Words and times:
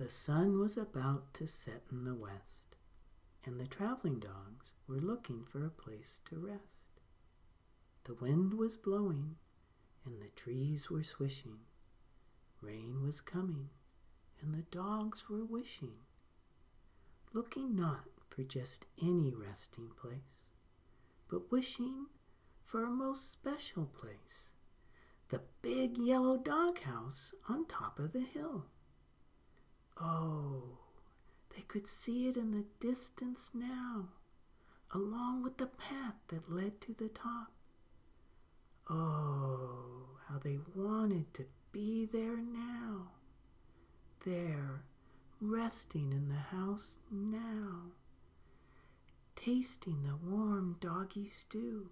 The 0.00 0.08
sun 0.08 0.58
was 0.58 0.78
about 0.78 1.34
to 1.34 1.46
set 1.46 1.82
in 1.92 2.04
the 2.04 2.14
west, 2.14 2.74
and 3.44 3.60
the 3.60 3.66
traveling 3.66 4.18
dogs 4.18 4.72
were 4.88 4.96
looking 4.96 5.44
for 5.44 5.62
a 5.62 5.68
place 5.68 6.20
to 6.24 6.38
rest. 6.38 7.02
The 8.04 8.14
wind 8.14 8.54
was 8.54 8.78
blowing, 8.78 9.36
and 10.06 10.22
the 10.22 10.30
trees 10.30 10.88
were 10.88 11.02
swishing. 11.02 11.58
Rain 12.62 13.02
was 13.02 13.20
coming, 13.20 13.68
and 14.40 14.54
the 14.54 14.64
dogs 14.74 15.28
were 15.28 15.44
wishing, 15.44 15.96
looking 17.34 17.76
not 17.76 18.06
for 18.30 18.42
just 18.42 18.86
any 19.02 19.34
resting 19.34 19.90
place, 20.00 20.46
but 21.28 21.52
wishing 21.52 22.06
for 22.64 22.84
a 22.84 22.90
most 22.90 23.30
special 23.30 23.84
place 23.84 24.52
the 25.28 25.42
big 25.60 25.98
yellow 25.98 26.38
doghouse 26.38 27.34
on 27.50 27.66
top 27.66 27.98
of 27.98 28.14
the 28.14 28.20
hill. 28.20 28.64
Oh, 30.00 30.78
they 31.54 31.62
could 31.62 31.86
see 31.86 32.28
it 32.28 32.36
in 32.36 32.52
the 32.52 32.64
distance 32.80 33.50
now, 33.52 34.08
along 34.92 35.42
with 35.42 35.58
the 35.58 35.66
path 35.66 36.14
that 36.28 36.50
led 36.50 36.80
to 36.82 36.94
the 36.94 37.08
top. 37.08 37.52
Oh, 38.88 40.18
how 40.28 40.38
they 40.38 40.58
wanted 40.74 41.32
to 41.34 41.44
be 41.70 42.06
there 42.06 42.38
now. 42.38 43.08
There, 44.24 44.82
resting 45.40 46.12
in 46.12 46.28
the 46.28 46.56
house 46.56 46.98
now, 47.10 47.92
tasting 49.36 50.02
the 50.02 50.16
warm 50.16 50.76
doggy 50.80 51.26
stew, 51.26 51.90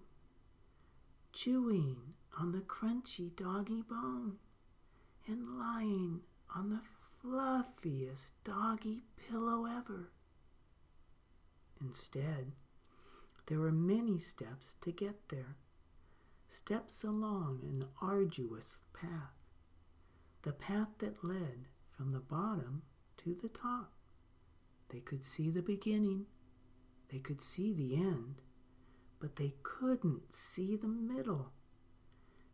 chewing 1.31 2.13
on 2.39 2.51
the 2.51 2.61
crunchy 2.61 3.35
doggy 3.35 3.81
bone, 3.81 4.37
and 5.27 5.59
lying 5.59 6.21
on 6.55 6.69
the 6.69 6.81
fluffiest 7.21 8.31
doggy 8.43 9.03
pillow 9.17 9.65
ever. 9.65 10.11
Instead, 11.81 12.53
there 13.47 13.59
were 13.59 13.71
many 13.71 14.17
steps 14.17 14.75
to 14.81 14.91
get 14.91 15.29
there, 15.29 15.55
steps 16.47 17.03
along 17.03 17.61
an 17.63 17.85
arduous 18.01 18.77
path, 18.93 19.35
the 20.43 20.51
path 20.51 20.89
that 20.99 21.23
led 21.23 21.67
from 21.89 22.11
the 22.11 22.19
bottom 22.19 22.83
to 23.17 23.33
the 23.33 23.49
top. 23.49 23.91
They 24.89 24.99
could 24.99 25.23
see 25.23 25.49
the 25.49 25.61
beginning, 25.61 26.25
they 27.11 27.19
could 27.19 27.41
see 27.41 27.73
the 27.73 27.95
end, 27.95 28.41
but 29.19 29.35
they 29.35 29.55
couldn't 29.63 30.33
see 30.33 30.75
the 30.75 30.87
middle. 30.87 31.51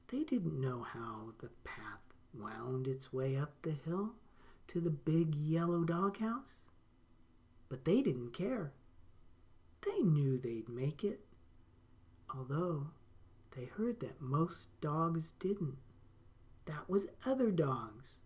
They 0.07 0.23
didn't 0.23 0.59
know 0.59 0.83
how 0.83 1.33
the 1.39 1.49
path 1.63 2.01
wound 2.33 2.87
its 2.87 3.13
way 3.13 3.35
up 3.35 3.53
the 3.61 3.71
hill 3.71 4.15
to 4.67 4.79
the 4.79 4.89
big 4.89 5.35
yellow 5.35 5.83
doghouse. 5.83 6.61
But 7.69 7.85
they 7.85 8.01
didn't 8.01 8.33
care. 8.33 8.73
They 9.85 9.99
knew 9.99 10.37
they'd 10.37 10.69
make 10.69 11.03
it, 11.03 11.25
although 12.35 12.87
they 13.55 13.65
heard 13.65 13.99
that 13.99 14.21
most 14.21 14.69
dogs 14.81 15.31
didn't. 15.39 15.77
That 16.65 16.89
was 16.89 17.07
other 17.25 17.51
dogs, 17.51 18.19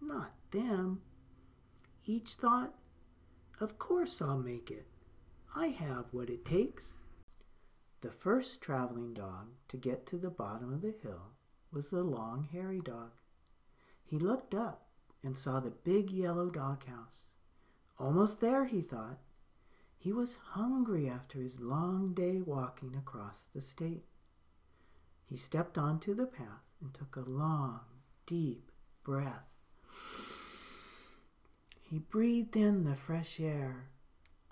not 0.00 0.32
them. 0.50 1.02
Each 2.04 2.34
thought, 2.34 2.74
Of 3.60 3.78
course 3.78 4.20
I'll 4.20 4.38
make 4.38 4.70
it. 4.70 4.86
I 5.54 5.68
have 5.68 6.06
what 6.12 6.30
it 6.30 6.44
takes. 6.44 7.04
The 8.02 8.10
first 8.10 8.60
traveling 8.60 9.14
dog 9.14 9.48
to 9.68 9.76
get 9.76 10.06
to 10.06 10.16
the 10.18 10.30
bottom 10.30 10.72
of 10.72 10.82
the 10.82 10.94
hill 11.02 11.32
was 11.72 11.90
the 11.90 12.02
long 12.02 12.48
hairy 12.52 12.80
dog. 12.80 13.12
He 14.04 14.18
looked 14.18 14.54
up 14.54 14.85
and 15.26 15.36
saw 15.36 15.58
the 15.58 15.70
big 15.70 16.12
yellow 16.12 16.48
doghouse. 16.48 17.30
Almost 17.98 18.40
there, 18.40 18.66
he 18.66 18.80
thought. 18.80 19.18
He 19.98 20.12
was 20.12 20.38
hungry 20.52 21.08
after 21.08 21.40
his 21.40 21.58
long 21.58 22.14
day 22.14 22.40
walking 22.40 22.94
across 22.94 23.48
the 23.52 23.60
state. 23.60 24.04
He 25.28 25.36
stepped 25.36 25.76
onto 25.76 26.14
the 26.14 26.26
path 26.26 26.62
and 26.80 26.94
took 26.94 27.16
a 27.16 27.28
long, 27.28 27.80
deep 28.24 28.70
breath. 29.02 29.48
He 31.80 31.98
breathed 31.98 32.54
in 32.54 32.84
the 32.84 32.94
fresh 32.94 33.40
air. 33.40 33.90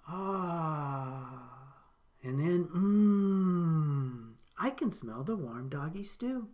Ah! 0.09 1.85
And 2.25 2.41
then, 2.41 2.65
mmm, 2.65 4.33
I 4.59 4.71
can 4.71 4.91
smell 4.91 5.23
the 5.23 5.37
warm 5.37 5.69
doggy 5.69 6.03
stew. 6.03 6.49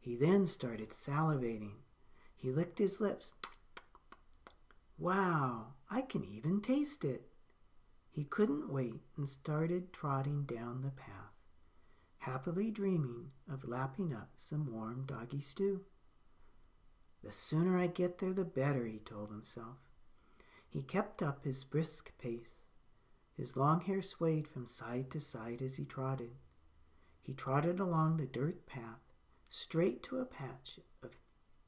He 0.00 0.16
then 0.16 0.48
started 0.48 0.88
salivating. 0.88 1.74
He 2.40 2.50
licked 2.50 2.78
his 2.78 3.00
lips. 3.00 3.34
Wow, 4.98 5.74
I 5.90 6.00
can 6.00 6.24
even 6.24 6.62
taste 6.62 7.04
it. 7.04 7.28
He 8.10 8.24
couldn't 8.24 8.72
wait 8.72 9.02
and 9.16 9.28
started 9.28 9.92
trotting 9.92 10.44
down 10.44 10.80
the 10.80 10.90
path, 10.90 11.34
happily 12.18 12.70
dreaming 12.70 13.30
of 13.50 13.68
lapping 13.68 14.14
up 14.14 14.30
some 14.36 14.72
warm 14.72 15.04
doggy 15.06 15.42
stew. 15.42 15.82
The 17.22 17.30
sooner 17.30 17.78
I 17.78 17.86
get 17.86 18.18
there, 18.18 18.32
the 18.32 18.44
better, 18.44 18.86
he 18.86 18.98
told 18.98 19.30
himself. 19.30 19.76
He 20.66 20.82
kept 20.82 21.22
up 21.22 21.44
his 21.44 21.64
brisk 21.64 22.12
pace. 22.18 22.62
His 23.36 23.56
long 23.56 23.82
hair 23.82 24.00
swayed 24.00 24.48
from 24.48 24.66
side 24.66 25.10
to 25.10 25.20
side 25.20 25.60
as 25.60 25.76
he 25.76 25.84
trotted. 25.84 26.32
He 27.22 27.34
trotted 27.34 27.80
along 27.80 28.16
the 28.16 28.26
dirt 28.26 28.66
path, 28.66 29.12
straight 29.50 30.02
to 30.04 30.18
a 30.18 30.24
patch 30.24 30.80
of 31.02 31.10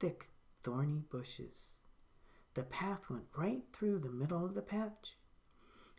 thick 0.00 0.31
thorny 0.62 1.02
bushes. 1.10 1.78
The 2.54 2.62
path 2.62 3.08
went 3.08 3.26
right 3.36 3.62
through 3.72 4.00
the 4.00 4.10
middle 4.10 4.44
of 4.44 4.54
the 4.54 4.62
patch. 4.62 5.16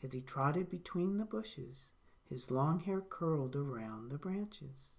As 0.03 0.13
he 0.13 0.21
trotted 0.21 0.69
between 0.69 1.17
the 1.17 1.25
bushes, 1.25 1.91
his 2.29 2.51
long 2.51 2.79
hair 2.79 3.01
curled 3.01 3.55
around 3.55 4.09
the 4.09 4.17
branches. 4.17 4.95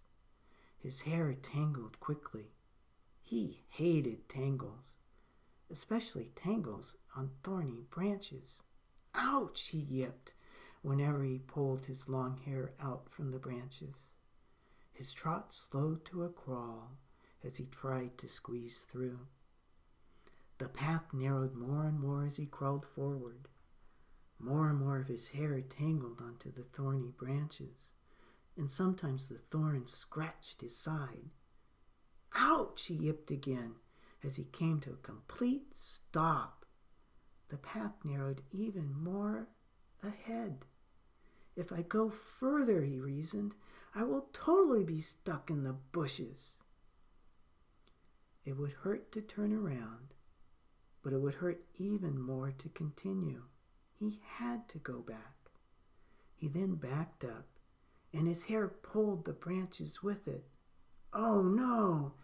His 0.79 1.03
hair 1.03 1.35
tangled 1.35 2.01
quickly. 2.01 2.53
He 3.23 3.63
hated 3.69 4.29
tangles, 4.29 4.97
especially 5.71 6.33
tangles 6.37 6.97
on 7.17 7.31
thorny 7.43 7.87
branches. 7.91 8.63
Ouch, 9.15 9.69
he 9.69 9.79
yipped 9.79 10.35
whenever 10.83 11.25
he 11.25 11.39
pulled 11.39 11.87
his 11.87 12.09
long 12.09 12.37
hair 12.45 12.73
out 12.79 13.09
from 13.09 13.31
the 13.31 13.39
branches. 13.39 14.11
His 14.93 15.13
trot 15.13 15.53
slowed 15.53 16.05
to 16.07 16.25
a 16.25 16.29
crawl 16.29 16.99
as 17.43 17.57
he 17.57 17.67
tried 17.67 18.19
to 18.19 18.29
squeeze 18.29 18.81
through. 18.81 19.21
The 20.59 20.69
path 20.69 21.13
narrowed 21.13 21.55
more 21.55 21.85
and 21.85 21.99
more 21.99 22.25
as 22.25 22.37
he 22.37 22.47
crawled 22.47 22.87
forward. 22.87 23.49
More 24.39 24.69
and 24.69 24.79
more 24.79 24.99
of 24.99 25.09
his 25.09 25.29
hair 25.29 25.61
tangled 25.61 26.21
onto 26.21 26.53
the 26.53 26.65
thorny 26.65 27.11
branches, 27.11 27.93
and 28.57 28.71
sometimes 28.71 29.29
the 29.29 29.39
thorns 29.39 29.93
scratched 29.93 30.61
his 30.61 30.77
side. 30.77 31.31
Ouch! 32.35 32.87
he 32.87 32.95
yipped 32.95 33.31
again 33.31 33.77
as 34.23 34.37
he 34.37 34.45
came 34.45 34.81
to 34.81 34.93
a 34.93 34.97
complete 34.97 35.75
stop. 35.75 36.65
The 37.49 37.59
path 37.59 38.05
narrowed 38.05 38.43
even 38.51 38.93
more 38.93 39.49
ahead. 40.03 40.67
If 41.57 41.73
I 41.73 41.83
go 41.83 42.11
further, 42.11 42.83
he 42.83 42.99
reasoned, 42.99 43.55
I 43.95 44.03
will 44.05 44.29
totally 44.33 44.83
be 44.83 45.01
stuck 45.01 45.51
in 45.51 45.63
the 45.63 45.73
bushes. 45.73 46.61
It 48.45 48.57
would 48.57 48.73
hurt 48.73 49.13
to 49.13 49.23
turn 49.23 49.53
around, 49.53 50.14
but 51.05 51.13
it 51.13 51.21
would 51.21 51.35
hurt 51.35 51.63
even 51.77 52.19
more 52.19 52.51
to 52.57 52.69
continue. 52.71 53.43
He 53.93 54.21
had 54.39 54.67
to 54.71 54.79
go 54.79 55.01
back. 55.01 55.51
He 56.35 56.49
then 56.49 56.75
backed 56.75 57.25
up, 57.25 57.47
and 58.13 58.27
his 58.27 58.45
hair 58.45 58.67
pulled 58.69 59.25
the 59.27 59.35
branches 59.35 60.03
with 60.03 60.27
it. 60.27 60.45
Oh 61.13 61.43
no! 61.43 62.15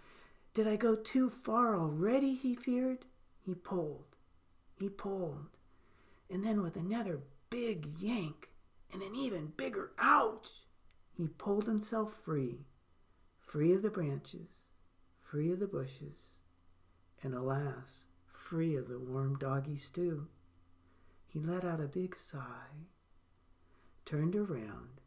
Did 0.54 0.66
I 0.66 0.76
go 0.76 0.96
too 0.96 1.28
far 1.28 1.76
already? 1.78 2.34
he 2.34 2.54
feared. 2.54 3.04
He 3.44 3.54
pulled, 3.54 4.16
he 4.74 4.88
pulled, 4.88 5.56
and 6.30 6.44
then 6.44 6.62
with 6.62 6.76
another 6.76 7.20
big 7.48 7.86
yank 7.98 8.50
and 8.92 9.02
an 9.02 9.14
even 9.14 9.52
bigger 9.56 9.92
ouch, 9.98 10.50
he 11.16 11.28
pulled 11.28 11.66
himself 11.66 12.14
free, 12.14 12.66
free 13.40 13.72
of 13.72 13.82
the 13.82 13.90
branches, 13.90 14.60
free 15.22 15.52
of 15.52 15.58
the 15.58 15.66
bushes, 15.66 16.36
and 17.22 17.34
alas, 17.34 18.04
free 18.50 18.74
of 18.74 18.88
the 18.88 18.98
warm 18.98 19.38
doggy 19.38 19.76
stew. 19.76 20.26
He 21.28 21.38
let 21.38 21.64
out 21.64 21.80
a 21.80 21.86
big 21.86 22.16
sigh, 22.16 22.88
turned 24.04 24.34
around, 24.34 25.00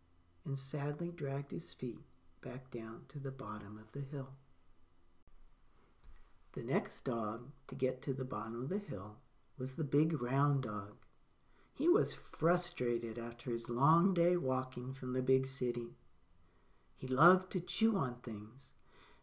and 0.45 0.57
sadly 0.57 1.12
dragged 1.12 1.51
his 1.51 1.74
feet 1.74 2.00
back 2.42 2.72
down 2.72 3.01
to 3.10 3.19
the 3.19 3.31
bottom 3.31 3.78
of 3.78 3.92
the 3.92 4.07
hill. 4.10 4.30
The 6.54 6.63
next 6.63 7.04
dog 7.04 7.50
to 7.68 7.75
get 7.75 8.01
to 8.04 8.13
the 8.13 8.24
bottom 8.24 8.63
of 8.63 8.69
the 8.69 8.78
hill 8.78 9.18
was 9.57 9.75
the 9.75 9.84
big 9.84 10.22
round 10.22 10.63
dog. 10.63 10.95
He 11.74 11.90
was 11.90 12.13
frustrated 12.13 13.19
after 13.19 13.51
his 13.51 13.68
long 13.68 14.13
day 14.13 14.38
walking 14.38 14.94
from 14.94 15.12
the 15.12 15.22
big 15.22 15.48
city. 15.48 15.98
He 16.95 17.07
loved 17.07 17.51
to 17.51 17.60
chew 17.60 17.98
on 17.98 18.16
things, 18.24 18.72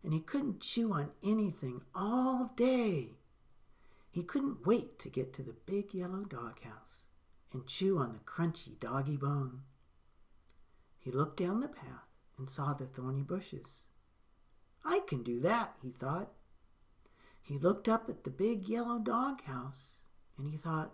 and 0.05 0.13
he 0.13 0.21
couldn't 0.21 0.61
chew 0.61 0.93
on 0.93 1.13
anything 1.23 1.81
all 1.95 2.53
day. 2.55 3.20
He 4.11 4.23
couldn't 4.23 4.67
wait 4.67 4.99
to 5.01 5.09
get 5.09 5.33
to 5.35 5.43
the 5.43 5.55
big 5.67 5.95
yellow 5.95 6.25
doghouse 6.25 7.07
and 7.53 7.67
chew 7.67 7.99
on 7.99 8.13
the 8.13 8.21
crunchy 8.21 8.79
doggy 8.79 9.17
bone. 9.17 9.63
He 10.99 11.11
looked 11.11 11.39
down 11.39 11.61
the 11.61 11.69
path 11.69 12.09
and 12.37 12.51
saw 12.51 12.75
the 12.75 12.87
thorny 12.87 13.23
bushes. 13.23 13.85
I 14.85 15.01
can 15.01 15.23
do 15.23 15.41
that, 15.41 15.77
he 15.83 15.91
thought. 15.91 16.33
He 17.43 17.59
looked 17.59 17.89
up 17.89 18.09
at 18.09 18.25
the 18.25 18.31
big 18.31 18.69
yellow 18.69 18.99
doghouse 18.99 20.01
and 20.37 20.49
he 20.49 20.57
thought, 20.57 20.93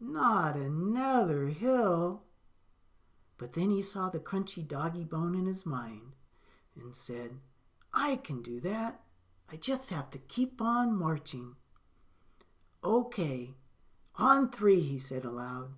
not 0.00 0.56
another 0.56 1.46
hill. 1.46 2.22
But 3.36 3.52
then 3.52 3.70
he 3.70 3.82
saw 3.82 4.08
the 4.08 4.18
crunchy 4.18 4.66
doggy 4.66 5.04
bone 5.04 5.34
in 5.34 5.46
his 5.46 5.66
mind 5.66 6.12
and 6.76 6.94
said, 6.94 7.38
I 7.92 8.16
can 8.16 8.42
do 8.42 8.60
that. 8.60 9.00
I 9.50 9.56
just 9.56 9.90
have 9.90 10.10
to 10.10 10.18
keep 10.18 10.60
on 10.60 10.98
marching. 10.98 11.56
Okay, 12.84 13.54
on 14.16 14.50
three, 14.50 14.80
he 14.80 14.98
said 14.98 15.24
aloud. 15.24 15.70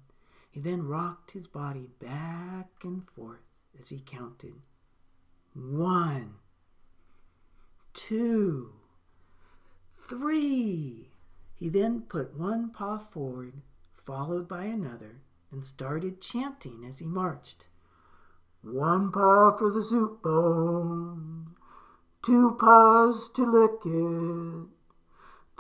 He 0.51 0.61
then 0.61 0.87
rocked 0.87 1.31
his 1.31 1.47
body 1.47 1.89
back 2.01 2.69
and 2.83 3.09
forth 3.09 3.41
as 3.79 3.89
he 3.89 4.01
counted. 4.01 4.55
One, 5.55 6.35
two, 7.95 8.73
three. 10.09 11.13
He 11.55 11.69
then 11.69 12.03
put 12.03 12.37
one 12.37 12.71
paw 12.71 12.99
forward, 12.99 13.63
followed 13.95 14.49
by 14.49 14.65
another, 14.65 15.21
and 15.53 15.65
started 15.65 16.21
chanting 16.21 16.85
as 16.87 16.99
he 16.99 17.07
marched. 17.07 17.67
One 18.63 19.11
paw 19.11 19.57
for 19.57 19.71
the 19.71 19.83
soup 19.83 20.23
bone, 20.23 21.55
two 22.23 22.57
paws 22.59 23.31
to 23.31 23.45
lick 23.45 23.85
it, 23.85 24.80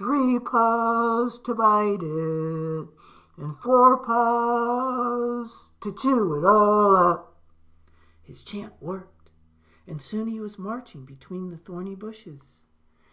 three 0.00 0.38
paws 0.38 1.38
to 1.38 1.54
bite 1.54 2.00
it, 2.00 2.88
and 3.36 3.54
four 3.58 3.98
paws 3.98 5.72
to 5.82 5.94
chew 5.94 6.38
it 6.38 6.46
all 6.46 6.96
up. 6.96 7.36
His 8.22 8.42
chant 8.42 8.72
worked, 8.80 9.28
and 9.86 10.00
soon 10.00 10.28
he 10.28 10.40
was 10.40 10.58
marching 10.58 11.04
between 11.04 11.50
the 11.50 11.58
thorny 11.58 11.94
bushes. 11.94 12.64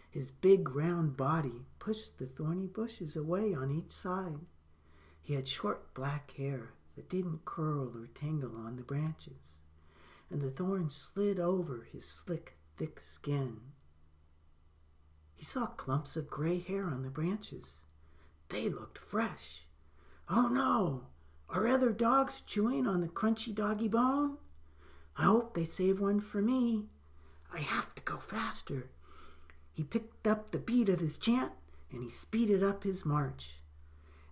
His 0.08 0.30
big 0.30 0.74
round 0.74 1.14
body 1.14 1.66
pushed 1.78 2.18
the 2.18 2.26
thorny 2.26 2.68
bushes 2.68 3.16
away 3.16 3.52
on 3.52 3.70
each 3.70 3.92
side. 3.92 4.46
He 5.20 5.34
had 5.34 5.46
short 5.46 5.92
black 5.92 6.30
hair 6.38 6.72
that 6.96 7.10
didn't 7.10 7.44
curl 7.44 7.92
or 7.94 8.06
tangle 8.14 8.56
on 8.56 8.76
the 8.76 8.82
branches, 8.82 9.60
and 10.30 10.40
the 10.40 10.50
thorns 10.50 10.96
slid 10.96 11.38
over 11.38 11.86
his 11.92 12.06
slick, 12.08 12.56
thick 12.78 12.98
skin. 12.98 13.60
He 15.38 15.44
saw 15.44 15.66
clumps 15.66 16.16
of 16.16 16.28
gray 16.28 16.58
hair 16.58 16.86
on 16.86 17.04
the 17.04 17.10
branches. 17.10 17.84
They 18.48 18.68
looked 18.68 18.98
fresh. 18.98 19.66
Oh 20.28 20.48
no! 20.48 21.06
Are 21.48 21.68
other 21.68 21.92
dogs 21.92 22.40
chewing 22.40 22.88
on 22.88 23.02
the 23.02 23.08
crunchy 23.08 23.54
doggy 23.54 23.86
bone? 23.86 24.38
I 25.16 25.22
hope 25.22 25.54
they 25.54 25.64
save 25.64 26.00
one 26.00 26.18
for 26.18 26.42
me. 26.42 26.88
I 27.54 27.60
have 27.60 27.94
to 27.94 28.02
go 28.02 28.16
faster. 28.16 28.90
He 29.70 29.84
picked 29.84 30.26
up 30.26 30.50
the 30.50 30.58
beat 30.58 30.88
of 30.88 30.98
his 30.98 31.16
chant 31.16 31.52
and 31.92 32.02
he 32.02 32.08
speeded 32.08 32.64
up 32.64 32.82
his 32.82 33.06
march. 33.06 33.60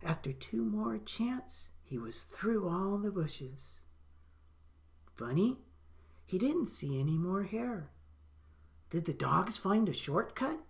After 0.02 0.32
two 0.32 0.64
more 0.64 0.98
chants, 0.98 1.70
he 1.84 1.98
was 1.98 2.24
through 2.24 2.68
all 2.68 2.98
the 2.98 3.12
bushes. 3.12 3.84
Funny, 5.14 5.58
he 6.24 6.36
didn't 6.36 6.66
see 6.66 6.98
any 6.98 7.16
more 7.16 7.44
hair. 7.44 7.90
Did 8.90 9.04
the 9.04 9.14
dogs 9.14 9.56
find 9.56 9.88
a 9.88 9.92
shortcut? 9.92 10.65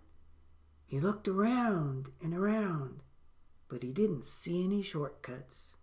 He 0.87 1.01
looked 1.01 1.27
around 1.27 2.11
and 2.21 2.33
around, 2.33 3.01
but 3.67 3.83
he 3.83 3.91
didn't 3.91 4.25
see 4.25 4.63
any 4.63 4.81
shortcuts. 4.81 5.75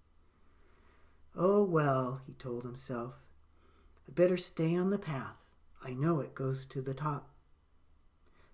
Oh, 1.36 1.62
well, 1.62 2.22
he 2.26 2.32
told 2.32 2.62
himself. 2.62 3.14
I 4.08 4.12
better 4.12 4.38
stay 4.38 4.74
on 4.74 4.88
the 4.88 4.98
path. 4.98 5.36
I 5.84 5.92
know 5.92 6.20
it 6.20 6.34
goes 6.34 6.64
to 6.66 6.80
the 6.80 6.94
top. 6.94 7.28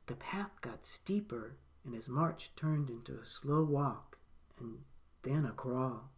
The 0.06 0.16
path 0.16 0.60
got 0.60 0.86
steeper, 0.86 1.56
and 1.84 1.94
his 1.94 2.08
march 2.08 2.50
turned 2.56 2.90
into 2.90 3.16
a 3.16 3.24
slow 3.24 3.62
walk 3.62 4.18
and 4.58 4.78
then 5.22 5.44
a 5.44 5.52
crawl. 5.52 6.10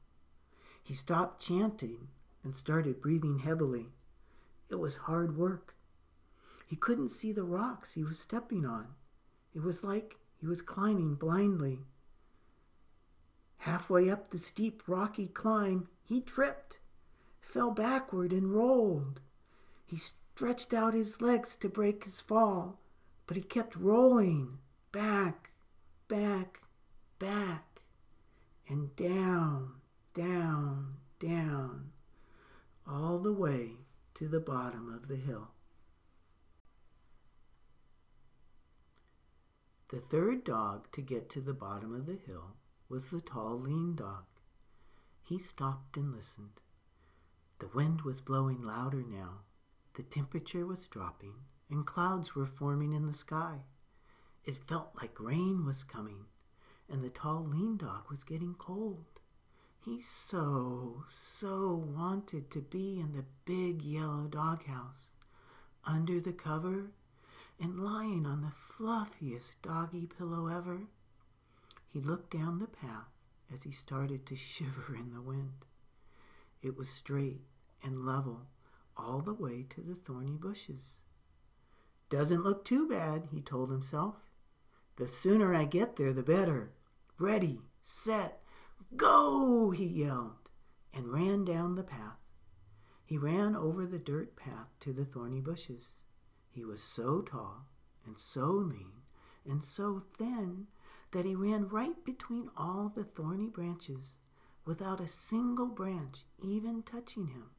He 0.82 0.94
stopped 0.94 1.42
chanting 1.42 2.08
and 2.42 2.56
started 2.56 3.02
breathing 3.02 3.40
heavily. 3.40 3.88
It 4.70 4.76
was 4.76 4.96
hard 4.96 5.36
work. 5.36 5.74
He 6.66 6.76
couldn't 6.76 7.10
see 7.10 7.32
the 7.32 7.44
rocks 7.44 7.94
he 7.94 8.02
was 8.02 8.18
stepping 8.18 8.64
on. 8.64 8.94
It 9.54 9.62
was 9.62 9.84
like 9.84 10.16
he 10.42 10.48
was 10.48 10.60
climbing 10.60 11.14
blindly. 11.14 11.78
Halfway 13.58 14.10
up 14.10 14.28
the 14.28 14.38
steep, 14.38 14.82
rocky 14.88 15.28
climb, 15.28 15.86
he 16.04 16.20
tripped, 16.20 16.80
fell 17.40 17.70
backward, 17.70 18.32
and 18.32 18.52
rolled. 18.52 19.20
He 19.86 19.98
stretched 19.98 20.74
out 20.74 20.94
his 20.94 21.22
legs 21.22 21.54
to 21.58 21.68
break 21.68 22.02
his 22.02 22.20
fall, 22.20 22.80
but 23.28 23.36
he 23.36 23.42
kept 23.44 23.76
rolling 23.76 24.58
back, 24.90 25.50
back, 26.08 26.62
back, 27.20 27.80
and 28.68 28.96
down, 28.96 29.74
down, 30.12 30.96
down, 31.20 31.92
all 32.84 33.20
the 33.20 33.32
way 33.32 33.74
to 34.14 34.26
the 34.26 34.40
bottom 34.40 34.92
of 34.92 35.06
the 35.06 35.14
hill. 35.14 35.52
The 39.92 40.00
third 40.00 40.42
dog 40.42 40.90
to 40.92 41.02
get 41.02 41.28
to 41.30 41.42
the 41.42 41.52
bottom 41.52 41.94
of 41.94 42.06
the 42.06 42.16
hill 42.16 42.56
was 42.88 43.10
the 43.10 43.20
tall, 43.20 43.60
lean 43.60 43.94
dog. 43.94 44.24
He 45.20 45.36
stopped 45.36 45.98
and 45.98 46.10
listened. 46.10 46.62
The 47.58 47.68
wind 47.68 48.00
was 48.00 48.22
blowing 48.22 48.62
louder 48.62 49.04
now. 49.06 49.40
The 49.92 50.02
temperature 50.02 50.64
was 50.64 50.86
dropping, 50.86 51.34
and 51.70 51.86
clouds 51.86 52.34
were 52.34 52.46
forming 52.46 52.94
in 52.94 53.06
the 53.06 53.12
sky. 53.12 53.64
It 54.46 54.66
felt 54.66 54.96
like 54.98 55.20
rain 55.20 55.66
was 55.66 55.84
coming, 55.84 56.24
and 56.88 57.04
the 57.04 57.10
tall, 57.10 57.44
lean 57.46 57.76
dog 57.76 58.08
was 58.08 58.24
getting 58.24 58.54
cold. 58.54 59.20
He 59.78 60.00
so, 60.00 61.04
so 61.10 61.74
wanted 61.74 62.50
to 62.52 62.62
be 62.62 62.98
in 62.98 63.12
the 63.12 63.26
big 63.44 63.82
yellow 63.82 64.26
doghouse, 64.26 65.12
under 65.84 66.18
the 66.18 66.32
cover, 66.32 66.92
and 67.62 67.78
lying 67.78 68.26
on 68.26 68.40
the 68.40 68.50
fluffiest 68.50 69.62
doggy 69.62 70.04
pillow 70.04 70.48
ever. 70.48 70.80
He 71.86 72.00
looked 72.00 72.32
down 72.32 72.58
the 72.58 72.66
path 72.66 73.06
as 73.52 73.62
he 73.62 73.70
started 73.70 74.26
to 74.26 74.34
shiver 74.34 74.96
in 74.96 75.12
the 75.14 75.22
wind. 75.22 75.64
It 76.60 76.76
was 76.76 76.90
straight 76.90 77.42
and 77.80 78.04
level 78.04 78.46
all 78.96 79.20
the 79.20 79.32
way 79.32 79.64
to 79.70 79.80
the 79.80 79.94
thorny 79.94 80.36
bushes. 80.36 80.96
Doesn't 82.10 82.42
look 82.42 82.64
too 82.64 82.88
bad, 82.88 83.28
he 83.30 83.40
told 83.40 83.70
himself. 83.70 84.16
The 84.96 85.06
sooner 85.06 85.54
I 85.54 85.64
get 85.64 85.94
there, 85.96 86.12
the 86.12 86.22
better. 86.22 86.72
Ready, 87.16 87.62
set, 87.80 88.42
go, 88.96 89.70
he 89.70 89.86
yelled, 89.86 90.50
and 90.92 91.12
ran 91.12 91.44
down 91.44 91.76
the 91.76 91.84
path. 91.84 92.18
He 93.04 93.16
ran 93.16 93.54
over 93.54 93.86
the 93.86 93.98
dirt 93.98 94.34
path 94.34 94.68
to 94.80 94.92
the 94.92 95.04
thorny 95.04 95.40
bushes. 95.40 96.01
He 96.52 96.64
was 96.64 96.82
so 96.82 97.22
tall 97.22 97.66
and 98.04 98.18
so 98.18 98.50
lean 98.50 99.02
and 99.44 99.64
so 99.64 100.02
thin 100.18 100.66
that 101.12 101.24
he 101.24 101.34
ran 101.34 101.68
right 101.68 102.04
between 102.04 102.50
all 102.56 102.90
the 102.94 103.04
thorny 103.04 103.48
branches 103.48 104.16
without 104.66 105.00
a 105.00 105.08
single 105.08 105.66
branch 105.66 106.24
even 106.38 106.82
touching 106.82 107.28
him. 107.28 107.50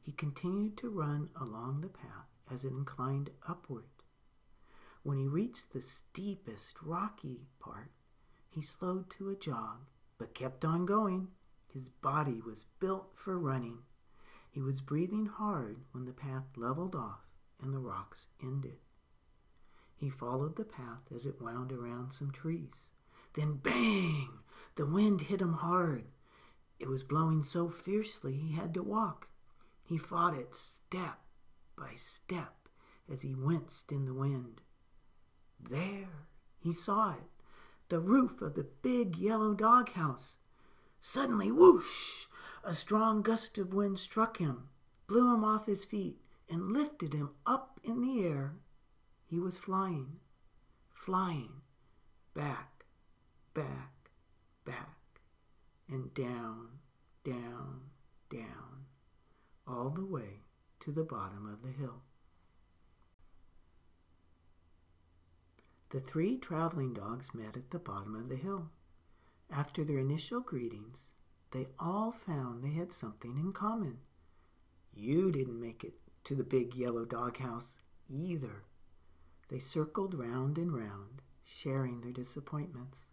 He 0.00 0.12
continued 0.12 0.76
to 0.78 0.88
run 0.88 1.30
along 1.40 1.80
the 1.80 1.88
path 1.88 2.28
as 2.50 2.64
it 2.64 2.72
inclined 2.72 3.30
upward. 3.48 3.84
When 5.02 5.18
he 5.18 5.26
reached 5.26 5.72
the 5.72 5.80
steepest 5.80 6.80
rocky 6.82 7.48
part, 7.58 7.90
he 8.48 8.62
slowed 8.62 9.10
to 9.10 9.30
a 9.30 9.36
jog, 9.36 9.88
but 10.16 10.34
kept 10.34 10.64
on 10.64 10.86
going. 10.86 11.28
His 11.72 11.88
body 11.88 12.40
was 12.40 12.66
built 12.78 13.14
for 13.16 13.38
running. 13.38 13.80
He 14.50 14.62
was 14.62 14.80
breathing 14.80 15.26
hard 15.26 15.82
when 15.90 16.04
the 16.04 16.12
path 16.12 16.44
leveled 16.56 16.94
off 16.94 17.25
and 17.62 17.72
the 17.72 17.78
rocks 17.78 18.28
ended. 18.42 18.78
He 19.96 20.10
followed 20.10 20.56
the 20.56 20.64
path 20.64 21.10
as 21.14 21.26
it 21.26 21.40
wound 21.40 21.72
around 21.72 22.12
some 22.12 22.30
trees. 22.30 22.90
Then 23.34 23.54
bang! 23.54 24.28
The 24.74 24.86
wind 24.86 25.22
hit 25.22 25.40
him 25.40 25.54
hard. 25.54 26.04
It 26.78 26.88
was 26.88 27.02
blowing 27.02 27.42
so 27.42 27.68
fiercely 27.68 28.34
he 28.34 28.52
had 28.52 28.74
to 28.74 28.82
walk. 28.82 29.28
He 29.82 29.96
fought 29.96 30.34
it 30.34 30.54
step 30.54 31.20
by 31.76 31.94
step 31.94 32.68
as 33.10 33.22
he 33.22 33.34
winced 33.34 33.92
in 33.92 34.04
the 34.04 34.14
wind. 34.14 34.60
There, 35.58 36.26
he 36.58 36.72
saw 36.72 37.12
it, 37.12 37.30
the 37.88 38.00
roof 38.00 38.42
of 38.42 38.54
the 38.54 38.66
big 38.82 39.16
yellow 39.16 39.54
doghouse. 39.54 40.38
Suddenly, 41.00 41.52
whoosh! 41.52 42.26
A 42.64 42.74
strong 42.74 43.22
gust 43.22 43.58
of 43.58 43.72
wind 43.72 43.98
struck 43.98 44.38
him, 44.38 44.68
blew 45.06 45.32
him 45.32 45.44
off 45.44 45.66
his 45.66 45.84
feet, 45.84 46.20
and 46.48 46.72
lifted 46.72 47.12
him 47.12 47.30
up 47.44 47.80
in 47.82 48.02
the 48.02 48.24
air 48.24 48.54
he 49.28 49.40
was 49.40 49.58
flying, 49.58 50.20
flying 50.92 51.62
back, 52.34 52.84
back, 53.54 54.10
back, 54.64 55.20
and 55.88 56.14
down, 56.14 56.68
down, 57.24 57.80
down, 58.30 58.86
all 59.66 59.90
the 59.90 60.04
way 60.04 60.42
to 60.80 60.92
the 60.92 61.02
bottom 61.02 61.46
of 61.46 61.62
the 61.62 61.76
hill. 61.76 62.02
The 65.90 66.00
three 66.00 66.36
traveling 66.36 66.92
dogs 66.92 67.34
met 67.34 67.56
at 67.56 67.70
the 67.70 67.78
bottom 67.78 68.14
of 68.14 68.28
the 68.28 68.36
hill. 68.36 68.70
After 69.50 69.82
their 69.82 69.98
initial 69.98 70.40
greetings, 70.40 71.12
they 71.52 71.68
all 71.78 72.12
found 72.12 72.62
they 72.62 72.72
had 72.72 72.92
something 72.92 73.36
in 73.38 73.52
common. 73.52 73.98
You 74.92 75.30
didn't 75.30 75.60
make 75.60 75.84
it 75.84 75.94
to 76.26 76.34
the 76.34 76.44
big 76.44 76.74
yellow 76.74 77.04
doghouse 77.04 77.78
either. 78.08 78.64
They 79.48 79.60
circled 79.60 80.12
round 80.12 80.58
and 80.58 80.74
round, 80.74 81.22
sharing 81.44 82.00
their 82.00 82.12
disappointments. 82.12 83.06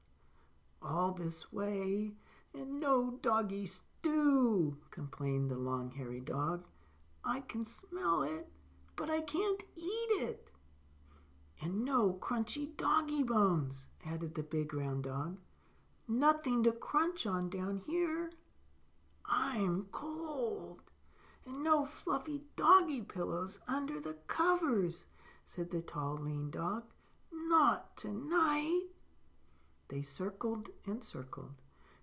All 0.82 1.12
this 1.14 1.54
way, 1.54 2.14
and 2.56 2.80
no 2.80 3.20
doggy 3.22 3.68
stew, 3.68 4.78
complained 4.90 5.52
the 5.52 5.58
long 5.58 5.92
hairy 5.92 6.22
dog. 6.22 6.68
I 7.24 7.42
can 7.42 7.66
smell 7.66 8.24
it, 8.24 8.48
but 8.96 9.12
I 9.12 9.22
can't 9.22 9.64
eat 9.78 10.10
it. 10.24 10.50
And 11.62 11.86
no 11.86 12.18
crunchy 12.20 12.76
doggy 12.76 13.24
bones, 13.24 13.90
added 14.06 14.34
the 14.34 14.44
big 14.44 14.74
round 14.74 15.04
dog. 15.04 15.38
Nothing 16.08 16.64
to 16.64 16.72
crunch 16.72 17.28
on 17.28 17.50
down 17.50 17.84
here. 17.86 18.32
I'm 19.26 19.86
cold. 19.92 20.82
And 21.46 21.64
no 21.64 21.86
fluffy 21.86 22.42
doggy 22.56 23.02
pillows 23.02 23.60
under 23.68 24.00
the 24.00 24.16
covers, 24.28 25.06
said 25.46 25.72
the 25.72 25.82
tall, 25.82 26.18
lean 26.18 26.52
dog. 26.52 26.84
Not 27.32 27.98
tonight. 27.98 28.88
They 29.90 30.02
circled 30.02 30.70
and 30.86 31.04
circled, 31.04 31.56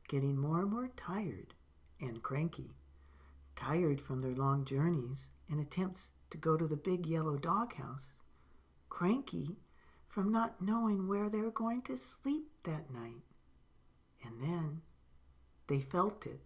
getting 0.09 0.37
more 0.37 0.61
and 0.61 0.71
more 0.71 0.91
tired 0.97 1.55
and 2.01 2.23
cranky. 2.23 2.71
Tired 3.57 4.01
from 4.01 4.21
their 4.21 4.35
long 4.35 4.65
journeys 4.65 5.31
and 5.49 5.61
attempts 5.61 6.11
to 6.31 6.39
go 6.39 6.57
to 6.57 6.67
the 6.67 6.77
big 6.77 7.07
yellow 7.07 7.37
doghouse. 7.37 8.13
Cranky 8.89 9.57
from 10.09 10.33
not 10.33 10.61
knowing 10.61 11.09
where 11.09 11.29
they 11.29 11.41
were 11.41 11.51
going 11.51 11.83
to 11.83 11.97
sleep 11.97 12.49
that 12.65 12.91
night. 12.93 13.23
And 14.25 14.41
then 14.41 14.83
they 15.67 15.81
felt 15.81 16.27
it 16.27 16.41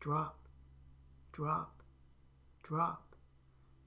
drop, 0.00 0.48
drop, 1.32 1.75
drop. 2.66 3.14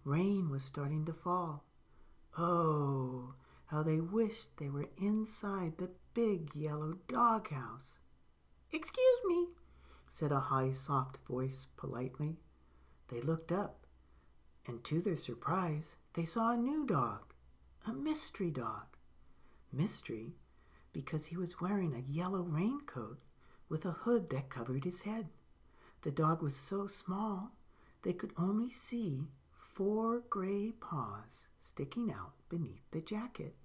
Rain 0.05 0.49
was 0.49 0.63
starting 0.63 1.05
to 1.05 1.13
fall. 1.13 1.65
Oh, 2.37 3.33
how 3.65 3.83
they 3.83 3.99
wished 3.99 4.57
they 4.57 4.69
were 4.69 4.89
inside 4.97 5.77
the 5.77 5.91
big 6.13 6.55
yellow 6.55 6.95
doghouse. 7.07 7.99
Excuse 8.71 9.19
me, 9.25 9.47
said 10.07 10.31
a 10.31 10.39
high, 10.39 10.71
soft 10.71 11.17
voice 11.27 11.67
politely. 11.75 12.37
They 13.09 13.19
looked 13.19 13.51
up, 13.51 13.85
and 14.65 14.83
to 14.85 15.01
their 15.01 15.15
surprise, 15.15 15.97
they 16.13 16.23
saw 16.23 16.53
a 16.53 16.57
new 16.57 16.85
dog, 16.85 17.33
a 17.85 17.91
mystery 17.91 18.51
dog. 18.51 18.85
Mystery 19.73 20.35
because 20.91 21.27
he 21.27 21.37
was 21.37 21.61
wearing 21.61 21.93
a 21.93 22.11
yellow 22.11 22.41
raincoat 22.41 23.19
with 23.67 23.85
a 23.85 23.91
hood 23.91 24.29
that 24.29 24.49
covered 24.49 24.83
his 24.83 25.01
head. 25.01 25.27
The 26.01 26.11
dog 26.11 26.41
was 26.41 26.55
so 26.55 26.87
small 26.87 27.51
they 28.03 28.13
could 28.13 28.33
only 28.37 28.69
see 28.69 29.27
four 29.51 30.21
gray 30.29 30.71
paws 30.71 31.47
sticking 31.59 32.11
out 32.11 32.33
beneath 32.49 32.83
the 32.91 33.01
jacket. 33.01 33.55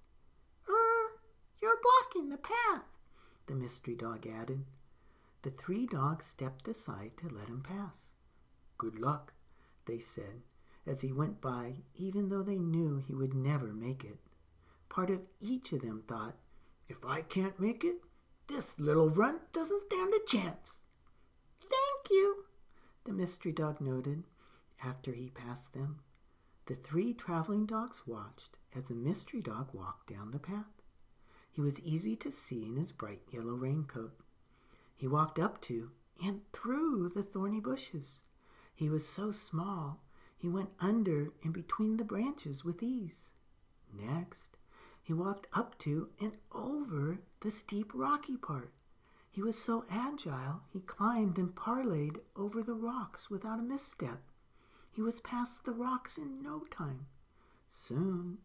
Er, 0.69 1.19
you're 1.61 1.79
blocking 1.81 2.29
the 2.29 2.37
path, 2.37 2.83
the 3.47 3.55
mystery 3.55 3.95
dog 3.95 4.27
added. 4.27 4.65
The 5.41 5.51
three 5.51 5.85
dogs 5.85 6.25
stepped 6.25 6.67
aside 6.67 7.11
to 7.17 7.27
let 7.27 7.47
him 7.47 7.61
pass. 7.61 8.07
Good 8.77 8.99
luck, 8.99 9.33
they 9.85 9.99
said, 9.99 10.41
as 10.87 11.01
he 11.01 11.11
went 11.11 11.39
by, 11.39 11.83
even 11.95 12.29
though 12.29 12.43
they 12.43 12.57
knew 12.57 12.97
he 12.97 13.13
would 13.13 13.33
never 13.33 13.67
make 13.67 14.03
it. 14.03 14.17
Part 14.89 15.09
of 15.09 15.21
each 15.39 15.71
of 15.71 15.81
them 15.81 16.03
thought 16.07 16.35
if 16.87 17.03
I 17.05 17.21
can't 17.21 17.59
make 17.59 17.83
it, 17.83 17.97
this 18.47 18.79
little 18.79 19.09
runt 19.09 19.51
doesn't 19.51 19.85
stand 19.91 20.13
a 20.13 20.19
chance. 20.27 20.81
Thank 21.59 22.09
you, 22.11 22.45
the 23.05 23.13
mystery 23.13 23.51
dog 23.51 23.79
noted 23.79 24.23
after 24.83 25.13
he 25.13 25.29
passed 25.29 25.73
them. 25.73 25.99
The 26.65 26.75
three 26.75 27.13
traveling 27.13 27.65
dogs 27.65 28.01
watched 28.05 28.57
as 28.75 28.87
the 28.87 28.95
mystery 28.95 29.41
dog 29.41 29.69
walked 29.73 30.11
down 30.11 30.31
the 30.31 30.39
path. 30.39 30.81
He 31.51 31.61
was 31.61 31.79
easy 31.81 32.15
to 32.17 32.31
see 32.31 32.65
in 32.65 32.75
his 32.75 32.91
bright 32.91 33.21
yellow 33.29 33.53
raincoat. 33.53 34.13
He 34.95 35.07
walked 35.07 35.39
up 35.39 35.61
to 35.61 35.91
and 36.23 36.41
through 36.51 37.09
the 37.09 37.23
thorny 37.23 37.59
bushes. 37.59 38.21
He 38.73 38.89
was 38.89 39.07
so 39.07 39.31
small 39.31 40.01
he 40.37 40.49
went 40.49 40.71
under 40.79 41.29
and 41.43 41.53
between 41.53 41.97
the 41.97 42.03
branches 42.03 42.65
with 42.65 42.83
ease. 42.83 43.31
Next, 43.93 44.57
he 45.01 45.13
walked 45.13 45.47
up 45.53 45.77
to 45.79 46.09
and 46.19 46.33
over 46.51 47.19
the 47.41 47.51
steep 47.51 47.91
rocky 47.93 48.37
part. 48.37 48.71
He 49.35 49.41
was 49.41 49.61
so 49.61 49.83
agile 49.89 50.61
he 50.71 50.79
climbed 50.79 51.37
and 51.37 51.53
parlayed 51.53 52.21
over 52.37 52.63
the 52.63 52.73
rocks 52.73 53.29
without 53.29 53.59
a 53.59 53.63
misstep. 53.63 54.23
He 54.89 55.01
was 55.01 55.19
past 55.19 55.65
the 55.65 55.73
rocks 55.73 56.17
in 56.17 56.41
no 56.41 56.61
time. 56.71 57.07
Soon 57.67 58.37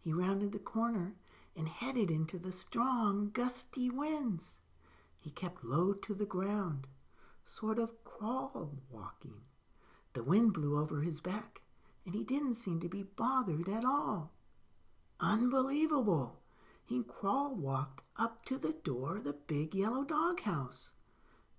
he 0.00 0.12
rounded 0.12 0.50
the 0.50 0.58
corner 0.58 1.14
and 1.54 1.68
headed 1.68 2.10
into 2.10 2.36
the 2.36 2.50
strong, 2.50 3.30
gusty 3.32 3.88
winds. 3.88 4.58
He 5.20 5.30
kept 5.30 5.62
low 5.62 5.92
to 5.92 6.14
the 6.14 6.26
ground, 6.26 6.88
sort 7.44 7.78
of 7.78 8.02
crawl 8.02 8.72
walking. 8.90 9.42
The 10.14 10.24
wind 10.24 10.52
blew 10.52 10.76
over 10.80 11.02
his 11.02 11.20
back, 11.20 11.62
and 12.04 12.12
he 12.12 12.24
didn't 12.24 12.54
seem 12.54 12.80
to 12.80 12.88
be 12.88 13.04
bothered 13.04 13.68
at 13.68 13.84
all. 13.84 14.32
Unbelievable! 15.20 16.40
He 16.86 17.02
crawl 17.02 17.54
walked 17.54 18.04
up 18.16 18.44
to 18.46 18.58
the 18.58 18.72
door 18.72 19.16
of 19.16 19.24
the 19.24 19.32
big 19.32 19.74
yellow 19.74 20.04
doghouse. 20.04 20.92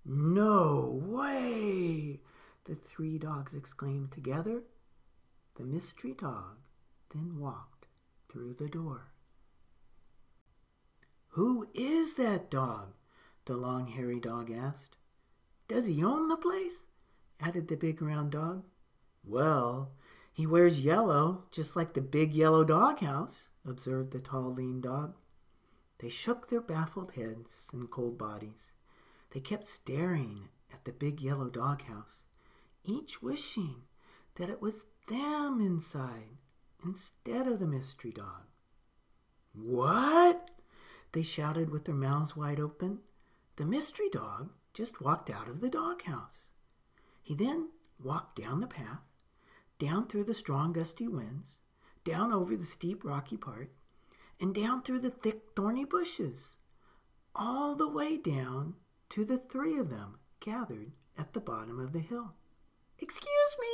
No 0.04 1.00
way! 1.04 2.20
The 2.64 2.76
three 2.76 3.18
dogs 3.18 3.54
exclaimed 3.54 4.12
together. 4.12 4.62
The 5.56 5.64
mystery 5.64 6.14
dog 6.14 6.58
then 7.12 7.38
walked 7.38 7.86
through 8.28 8.54
the 8.54 8.68
door. 8.68 9.12
Who 11.30 11.68
is 11.74 12.14
that 12.14 12.50
dog? 12.50 12.94
The 13.46 13.56
long 13.56 13.88
hairy 13.88 14.20
dog 14.20 14.50
asked. 14.50 14.96
Does 15.68 15.86
he 15.86 16.02
own 16.02 16.28
the 16.28 16.36
place? 16.36 16.84
added 17.40 17.68
the 17.68 17.76
big 17.76 18.00
round 18.00 18.32
dog. 18.32 18.64
Well, 19.24 19.92
he 20.32 20.46
wears 20.46 20.80
yellow, 20.80 21.44
just 21.50 21.76
like 21.76 21.94
the 21.94 22.00
big 22.00 22.32
yellow 22.32 22.64
doghouse, 22.64 23.48
observed 23.66 24.12
the 24.12 24.20
tall, 24.20 24.54
lean 24.54 24.80
dog. 24.80 25.16
They 25.98 26.08
shook 26.08 26.48
their 26.48 26.60
baffled 26.60 27.12
heads 27.12 27.68
and 27.72 27.90
cold 27.90 28.18
bodies. 28.18 28.72
They 29.30 29.40
kept 29.40 29.66
staring 29.66 30.48
at 30.72 30.84
the 30.84 30.92
big 30.92 31.20
yellow 31.20 31.48
doghouse, 31.48 32.24
each 32.84 33.22
wishing 33.22 33.82
that 34.36 34.50
it 34.50 34.60
was 34.60 34.86
them 35.08 35.60
inside 35.60 36.38
instead 36.84 37.46
of 37.46 37.58
the 37.58 37.66
mystery 37.66 38.12
dog. 38.12 38.44
What? 39.54 40.50
They 41.12 41.22
shouted 41.22 41.70
with 41.70 41.86
their 41.86 41.94
mouths 41.94 42.36
wide 42.36 42.60
open. 42.60 43.00
The 43.56 43.64
mystery 43.64 44.10
dog 44.10 44.50
just 44.74 45.00
walked 45.00 45.30
out 45.30 45.48
of 45.48 45.60
the 45.60 45.70
doghouse. 45.70 46.50
He 47.22 47.34
then 47.34 47.70
walked 47.98 48.36
down 48.36 48.60
the 48.60 48.66
path 48.66 49.00
down 49.78 50.06
through 50.06 50.24
the 50.24 50.34
strong 50.34 50.72
gusty 50.72 51.06
winds, 51.06 51.60
down 52.06 52.32
over 52.32 52.56
the 52.56 52.64
steep 52.64 53.04
rocky 53.04 53.36
part, 53.36 53.70
and 54.40 54.54
down 54.54 54.80
through 54.80 55.00
the 55.00 55.10
thick 55.10 55.42
thorny 55.56 55.84
bushes, 55.84 56.56
all 57.34 57.74
the 57.74 57.88
way 57.88 58.16
down 58.16 58.74
to 59.08 59.24
the 59.24 59.38
three 59.38 59.76
of 59.76 59.90
them 59.90 60.18
gathered 60.40 60.92
at 61.18 61.32
the 61.32 61.40
bottom 61.40 61.80
of 61.80 61.92
the 61.92 61.98
hill. 61.98 62.34
Excuse 63.00 63.56
me, 63.60 63.66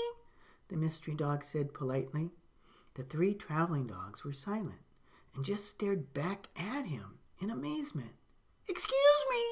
the 0.69 0.77
mystery 0.77 1.15
dog 1.15 1.45
said 1.45 1.75
politely. 1.75 2.31
The 2.95 3.03
three 3.03 3.35
traveling 3.35 3.87
dogs 3.87 4.25
were 4.25 4.33
silent 4.33 4.81
and 5.35 5.45
just 5.45 5.69
stared 5.69 6.15
back 6.15 6.49
at 6.57 6.87
him 6.87 7.19
in 7.39 7.51
amazement. 7.51 8.13
Excuse 8.69 9.25
me, 9.31 9.43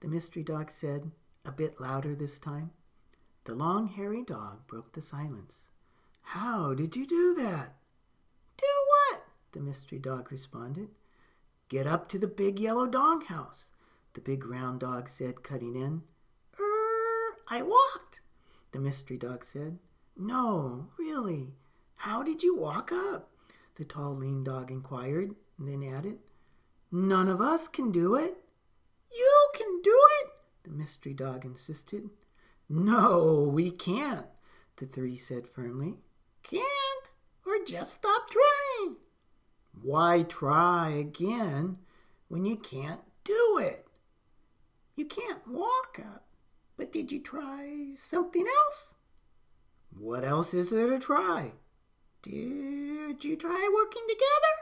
the 0.00 0.08
mystery 0.08 0.42
dog 0.42 0.70
said, 0.70 1.10
a 1.44 1.50
bit 1.50 1.80
louder 1.80 2.14
this 2.14 2.38
time. 2.38 2.70
The 3.46 3.54
long 3.54 3.88
hairy 3.88 4.22
dog 4.22 4.66
broke 4.68 4.92
the 4.92 5.00
silence. 5.00 5.68
How 6.22 6.74
did 6.74 6.94
you 6.94 7.04
do 7.06 7.34
that? 7.34 7.74
Do 8.62 8.68
what? 8.86 9.24
The 9.52 9.60
mystery 9.60 9.98
dog 9.98 10.32
responded. 10.32 10.88
Get 11.68 11.86
up 11.86 12.08
to 12.10 12.18
the 12.18 12.28
big 12.28 12.58
yellow 12.60 12.86
doghouse, 12.86 13.70
the 14.14 14.20
big 14.20 14.46
round 14.46 14.80
dog 14.80 15.08
said, 15.08 15.42
cutting 15.42 15.74
in. 15.74 16.02
Er, 16.60 17.36
I 17.48 17.62
walked, 17.62 18.20
the 18.72 18.78
mystery 18.78 19.16
dog 19.18 19.44
said. 19.44 19.78
No, 20.16 20.88
really. 20.98 21.54
How 21.98 22.22
did 22.22 22.42
you 22.42 22.56
walk 22.56 22.92
up? 22.92 23.30
The 23.76 23.84
tall, 23.84 24.16
lean 24.16 24.44
dog 24.44 24.70
inquired, 24.70 25.34
and 25.58 25.68
then 25.68 25.94
added, 25.94 26.18
None 26.90 27.28
of 27.28 27.40
us 27.40 27.68
can 27.68 27.90
do 27.90 28.14
it. 28.14 28.36
You 29.10 29.48
can 29.54 29.80
do 29.82 29.98
it, 30.20 30.28
the 30.64 30.70
mystery 30.70 31.14
dog 31.14 31.44
insisted. 31.44 32.10
No, 32.68 33.50
we 33.52 33.70
can't, 33.70 34.26
the 34.76 34.86
three 34.86 35.16
said 35.16 35.46
firmly. 35.46 35.94
Can't? 36.42 36.81
Just 37.66 37.92
stop 37.92 38.28
trying. 38.30 38.96
Why 39.82 40.22
try 40.24 40.90
again 40.90 41.78
when 42.28 42.44
you 42.44 42.56
can't 42.56 43.00
do 43.24 43.58
it? 43.60 43.86
You 44.96 45.06
can't 45.06 45.46
walk 45.46 46.00
up. 46.04 46.26
But 46.76 46.92
did 46.92 47.12
you 47.12 47.20
try 47.20 47.92
something 47.94 48.46
else? 48.64 48.94
What 49.96 50.24
else 50.24 50.54
is 50.54 50.70
there 50.70 50.90
to 50.90 50.98
try? 50.98 51.52
Did 52.22 53.24
you 53.24 53.36
try 53.36 53.70
working 53.74 54.02
together? 54.08 54.54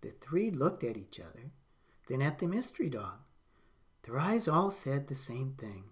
The 0.00 0.10
three 0.24 0.50
looked 0.50 0.84
at 0.84 0.96
each 0.96 1.18
other, 1.18 1.50
then 2.08 2.20
at 2.22 2.38
the 2.38 2.46
mystery 2.46 2.90
dog. 2.90 3.20
Their 4.04 4.18
eyes 4.18 4.48
all 4.48 4.70
said 4.70 5.08
the 5.08 5.14
same 5.14 5.54
thing. 5.58 5.84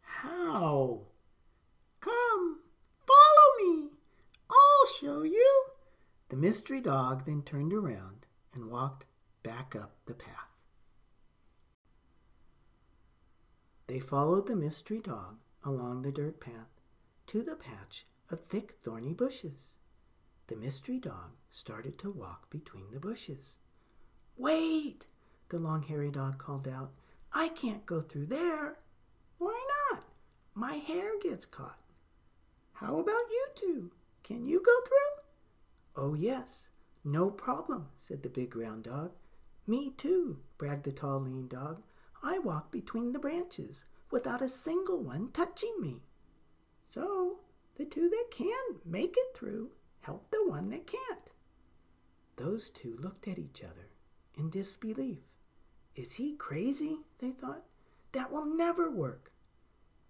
How? 0.00 1.06
Come, 2.00 2.60
follow 3.06 3.48
me. 3.58 3.88
I'll 4.48 4.85
show 5.00 5.22
you. 5.22 5.64
The 6.28 6.36
mystery 6.36 6.80
dog 6.80 7.26
then 7.26 7.42
turned 7.42 7.72
around 7.72 8.26
and 8.54 8.70
walked 8.70 9.04
back 9.42 9.76
up 9.76 9.96
the 10.06 10.14
path. 10.14 10.32
They 13.86 14.00
followed 14.00 14.46
the 14.46 14.56
mystery 14.56 15.00
dog 15.00 15.36
along 15.64 16.02
the 16.02 16.10
dirt 16.10 16.40
path 16.40 16.80
to 17.28 17.42
the 17.42 17.56
patch 17.56 18.06
of 18.30 18.40
thick 18.48 18.72
thorny 18.82 19.12
bushes. 19.12 19.74
The 20.48 20.56
mystery 20.56 20.98
dog 20.98 21.32
started 21.50 21.98
to 22.00 22.10
walk 22.10 22.50
between 22.50 22.90
the 22.92 23.00
bushes. 23.00 23.58
Wait! 24.36 25.08
The 25.48 25.58
long 25.58 25.82
hairy 25.82 26.10
dog 26.10 26.38
called 26.38 26.66
out. 26.66 26.92
I 27.32 27.48
can't 27.48 27.86
go 27.86 28.00
through 28.00 28.26
there. 28.26 28.78
Why 29.38 29.60
not? 29.92 30.04
My 30.54 30.74
hair 30.74 31.18
gets 31.20 31.46
caught. 31.46 31.78
How 32.72 32.98
about 32.98 33.30
you 33.30 33.46
two? 33.54 33.90
Can 34.26 34.44
you 34.44 34.60
go 34.60 34.72
through? 34.84 35.22
Oh, 35.94 36.14
yes. 36.14 36.66
No 37.04 37.30
problem, 37.30 37.90
said 37.96 38.24
the 38.24 38.28
big 38.28 38.56
round 38.56 38.82
dog. 38.82 39.12
Me 39.68 39.92
too, 39.96 40.40
bragged 40.58 40.82
the 40.82 40.90
tall 40.90 41.20
lean 41.20 41.46
dog. 41.46 41.84
I 42.24 42.40
walk 42.40 42.72
between 42.72 43.12
the 43.12 43.20
branches 43.20 43.84
without 44.10 44.42
a 44.42 44.48
single 44.48 45.00
one 45.00 45.30
touching 45.32 45.76
me. 45.80 46.02
So 46.88 47.38
the 47.76 47.84
two 47.84 48.08
that 48.08 48.26
can 48.32 48.80
make 48.84 49.14
it 49.16 49.36
through 49.38 49.70
help 50.00 50.28
the 50.32 50.44
one 50.44 50.70
that 50.70 50.88
can't. 50.88 51.30
Those 52.34 52.70
two 52.70 52.96
looked 53.00 53.28
at 53.28 53.38
each 53.38 53.62
other 53.62 53.90
in 54.36 54.50
disbelief. 54.50 55.20
Is 55.94 56.14
he 56.14 56.34
crazy? 56.34 56.98
They 57.20 57.30
thought. 57.30 57.62
That 58.10 58.32
will 58.32 58.46
never 58.46 58.90
work. 58.90 59.30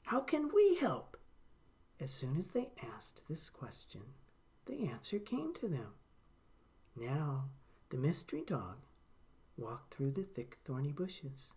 How 0.05 0.21
can 0.21 0.51
we 0.55 0.77
help? 0.77 1.16
As 1.99 2.11
soon 2.11 2.37
as 2.37 2.49
they 2.49 2.71
asked 2.95 3.23
this 3.29 3.49
question, 3.49 4.03
the 4.67 4.87
answer 4.87 5.19
came 5.19 5.55
to 5.55 5.69
them. 5.69 5.95
Now 6.95 7.50
the 7.88 7.97
mystery 7.97 8.43
dog 8.47 8.79
walked 9.57 9.95
through 9.95 10.11
the 10.11 10.25
thick 10.25 10.59
thorny 10.65 10.93
bushes. 10.93 11.53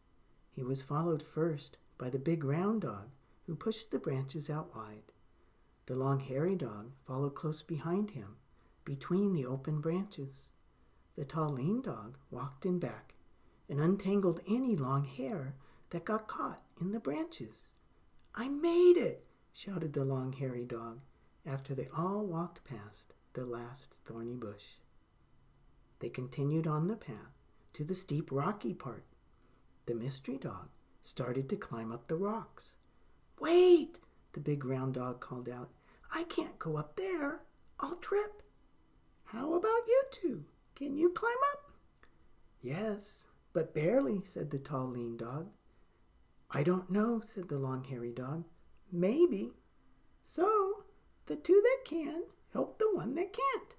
He 0.51 0.63
was 0.63 0.81
followed 0.81 1.21
first 1.21 1.77
by 1.97 2.09
the 2.09 2.19
big 2.19 2.43
round 2.43 2.81
dog, 2.81 3.09
who 3.45 3.55
pushed 3.55 3.91
the 3.91 3.99
branches 3.99 4.49
out 4.49 4.75
wide. 4.75 5.11
The 5.87 5.95
long 5.95 6.19
hairy 6.19 6.55
dog 6.55 6.91
followed 7.05 7.35
close 7.35 7.61
behind 7.63 8.11
him, 8.11 8.37
between 8.85 9.33
the 9.33 9.45
open 9.45 9.81
branches. 9.81 10.49
The 11.15 11.25
tall 11.25 11.51
lean 11.51 11.81
dog 11.81 12.17
walked 12.31 12.65
in 12.65 12.79
back 12.79 13.15
and 13.67 13.79
untangled 13.79 14.41
any 14.47 14.75
long 14.75 15.03
hair 15.03 15.55
that 15.89 16.05
got 16.05 16.27
caught 16.27 16.61
in 16.79 16.91
the 16.91 16.99
branches. 16.99 17.73
I 18.35 18.47
made 18.47 18.97
it! 18.97 19.25
Shouted 19.59 19.91
the 19.91 20.05
long 20.05 20.31
hairy 20.31 20.63
dog 20.63 21.01
after 21.45 21.75
they 21.75 21.89
all 21.97 22.25
walked 22.25 22.63
past 22.63 23.13
the 23.33 23.45
last 23.45 23.93
thorny 24.05 24.35
bush. 24.35 24.77
They 25.99 26.07
continued 26.07 26.65
on 26.65 26.87
the 26.87 26.95
path 26.95 27.35
to 27.73 27.83
the 27.83 27.93
steep 27.93 28.29
rocky 28.31 28.73
part 28.73 29.03
the 29.85 29.95
mystery 29.95 30.37
dog 30.37 30.69
started 31.01 31.49
to 31.49 31.57
climb 31.57 31.91
up 31.91 32.07
the 32.07 32.15
rocks. 32.15 32.75
Wait! 33.39 33.99
the 34.31 34.39
big 34.39 34.63
round 34.63 34.93
dog 34.93 35.19
called 35.19 35.49
out. 35.49 35.71
I 36.13 36.23
can't 36.23 36.57
go 36.57 36.77
up 36.77 36.95
there. 36.95 37.41
I'll 37.81 37.95
trip. 37.95 38.41
How 39.25 39.55
about 39.55 39.87
you 39.87 40.03
two? 40.11 40.45
Can 40.75 40.95
you 40.95 41.09
climb 41.09 41.33
up? 41.53 41.71
Yes, 42.61 43.27
but 43.51 43.73
barely, 43.73 44.21
said 44.23 44.51
the 44.51 44.59
tall 44.59 44.87
lean 44.87 45.17
dog. 45.17 45.49
I 46.49 46.63
don't 46.63 46.89
know, 46.89 47.19
said 47.25 47.49
the 47.49 47.57
long 47.59 47.83
hairy 47.83 48.11
dog. 48.11 48.45
Maybe. 48.91 49.51
So, 50.25 50.83
the 51.27 51.35
two 51.35 51.61
that 51.63 51.89
can 51.89 52.23
help 52.53 52.79
the 52.79 52.89
one 52.93 53.15
that 53.15 53.33
can't. 53.33 53.75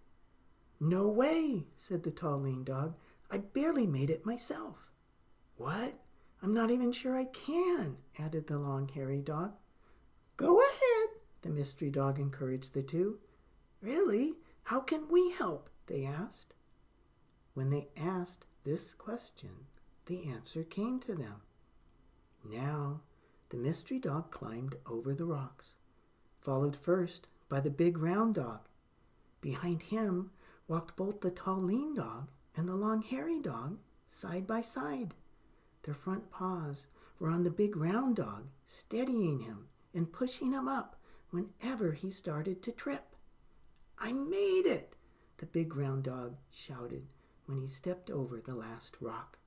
No 0.79 1.09
way, 1.09 1.67
said 1.77 2.03
the 2.03 2.11
tall 2.11 2.39
lean 2.39 2.65
dog. 2.65 2.95
I 3.31 3.39
barely 3.39 3.87
made 3.87 4.11
it 4.11 4.27
myself. 4.27 4.91
What? 5.57 5.95
I'm 6.43 6.55
not 6.55 6.71
even 6.71 6.91
sure 6.91 7.17
I 7.17 7.27
can, 7.27 7.99
added 8.19 8.47
the 8.47 8.59
long 8.59 8.89
hairy 8.89 9.21
dog. 9.21 9.53
Go 10.37 10.61
ahead, 10.61 11.21
the 11.43 11.51
mystery 11.51 11.91
dog 11.91 12.19
encouraged 12.19 12.73
the 12.73 12.83
two. 12.83 13.19
Really? 13.83 14.35
How 14.65 14.81
can 14.81 15.09
we 15.09 15.33
help? 15.33 15.69
they 15.87 16.05
asked. 16.05 16.55
When 17.53 17.71
they 17.71 17.89
asked 17.97 18.47
this 18.65 18.95
question, 18.95 19.67
the 20.07 20.29
answer 20.29 20.63
came 20.63 20.99
to 21.01 21.15
them. 21.15 21.43
Now, 22.45 23.01
the 23.51 23.57
mystery 23.57 23.99
dog 23.99 24.31
climbed 24.31 24.77
over 24.87 25.13
the 25.13 25.25
rocks, 25.25 25.75
followed 26.41 26.77
first 26.77 27.27
by 27.49 27.61
the 27.61 27.71
big 27.71 27.99
round 27.99 28.37
dog. 28.37 28.61
Behind 29.41 29.83
him 29.83 30.31
walked 30.69 30.97
both 30.97 31.21
the 31.21 31.31
tall 31.31 31.61
lean 31.61 31.95
dog 31.95 32.31
and 32.57 32.69
the 32.69 32.77
long 32.77 33.03
hairy 33.03 33.41
dog 33.41 33.79
side 34.07 34.47
by 34.47 34.61
side. 34.61 35.15
Their 35.83 35.95
front 35.95 36.31
paws 36.31 36.87
were 37.19 37.31
on 37.31 37.43
the 37.43 37.51
big 37.51 37.77
round 37.77 38.17
dog, 38.17 38.47
steadying 38.67 39.41
him 39.41 39.67
and 39.93 40.13
pushing 40.13 40.53
him 40.53 40.69
up 40.69 40.97
whenever 41.31 41.93
he 41.93 42.11
started 42.11 42.63
to 42.63 42.73
trip. 42.73 43.17
I 43.99 44.13
made 44.13 44.67
it! 44.67 44.95
the 45.39 45.47
big 45.47 45.75
round 45.75 46.05
dog 46.05 46.37
shouted 46.51 47.07
when 47.47 47.61
he 47.61 47.67
stepped 47.67 48.11
over 48.11 48.41
the 48.41 48.55
last 48.55 48.97
rock. 49.01 49.39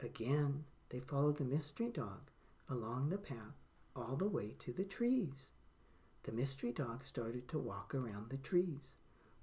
Again, 0.00 0.64
they 0.88 1.00
followed 1.00 1.36
the 1.36 1.44
mystery 1.44 1.90
dog 1.90 2.30
along 2.68 3.08
the 3.08 3.18
path 3.18 3.56
all 3.94 4.16
the 4.16 4.28
way 4.28 4.54
to 4.58 4.72
the 4.72 4.84
trees. 4.84 5.52
The 6.24 6.32
mystery 6.32 6.72
dog 6.72 7.04
started 7.04 7.48
to 7.48 7.58
walk 7.58 7.94
around 7.94 8.30
the 8.30 8.36
trees. 8.36 8.96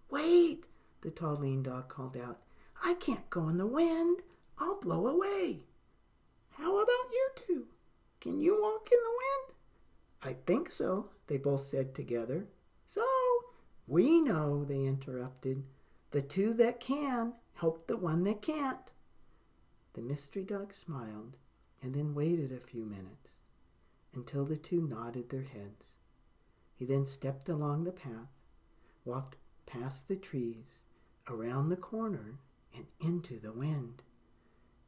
Wait! 0.10 0.66
the 1.02 1.12
tall 1.12 1.36
lean 1.36 1.64
dog 1.64 1.90
called 1.90 2.16
out. 2.16 2.40
I 2.82 2.94
can't 2.96 3.30
go 3.30 3.50
in 3.50 3.58
the 3.58 3.68
wind. 3.68 4.22
I'll 4.58 4.80
blow 4.80 5.08
away. 5.08 5.66
How 6.52 6.78
about 6.78 7.12
you 7.12 7.30
two? 7.36 7.66
Can 8.22 8.40
you 8.40 8.62
walk 8.62 8.88
in 8.92 9.00
the 9.04 9.10
wind? 9.10 9.58
I 10.24 10.40
think 10.46 10.70
so, 10.70 11.10
they 11.28 11.38
both 11.38 11.62
said 11.62 11.94
together. 11.94 12.48
So, 12.86 13.04
we 13.86 14.22
know, 14.22 14.64
they 14.64 14.84
interrupted. 14.84 15.64
The 16.12 16.22
two 16.22 16.54
that 16.54 16.80
can 16.80 17.34
help 17.56 17.88
the 17.88 17.98
one 17.98 18.24
that 18.24 18.42
can't. 18.42 18.92
The 19.94 20.02
mystery 20.02 20.44
dog 20.44 20.74
smiled 20.74 21.36
and 21.84 21.94
then 21.94 22.16
waited 22.16 22.52
a 22.52 22.66
few 22.66 22.86
minutes 22.86 23.36
until 24.16 24.46
the 24.46 24.58
two 24.58 24.82
nodded 24.82 25.30
their 25.30 25.44
heads. 25.44 25.98
He 26.76 26.86
then 26.86 27.06
stepped 27.06 27.50
along 27.50 27.84
the 27.84 27.92
path, 27.92 28.32
walked 29.04 29.36
past 29.66 30.08
the 30.08 30.16
trees, 30.16 30.82
around 31.30 31.70
the 31.70 31.76
corner, 31.76 32.40
and 32.74 32.86
into 33.00 33.38
the 33.38 33.52
wind. 33.52 34.02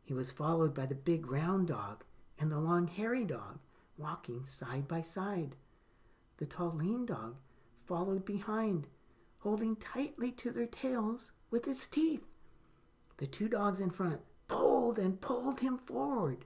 He 0.03 0.13
was 0.13 0.31
followed 0.31 0.73
by 0.73 0.85
the 0.85 0.95
big 0.95 1.29
round 1.29 1.67
dog 1.67 2.03
and 2.39 2.51
the 2.51 2.59
long 2.59 2.87
hairy 2.87 3.25
dog, 3.25 3.59
walking 3.97 4.45
side 4.45 4.87
by 4.87 5.01
side. 5.01 5.55
The 6.37 6.45
tall 6.45 6.73
lean 6.73 7.05
dog 7.05 7.35
followed 7.85 8.25
behind, 8.25 8.87
holding 9.39 9.75
tightly 9.75 10.31
to 10.31 10.51
their 10.51 10.65
tails 10.65 11.31
with 11.51 11.65
his 11.65 11.87
teeth. 11.87 12.25
The 13.17 13.27
two 13.27 13.47
dogs 13.47 13.81
in 13.81 13.89
front 13.89 14.21
pulled 14.47 14.99
and 14.99 15.19
pulled 15.19 15.59
him 15.59 15.77
forward. 15.77 16.45